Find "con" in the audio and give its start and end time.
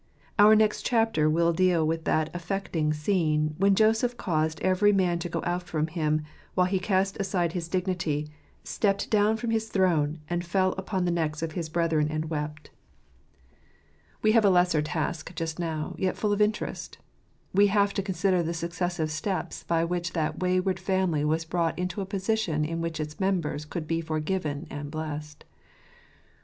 18.01-18.15